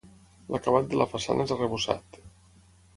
[0.55, 2.21] L'acabat de la façana és arrebossat.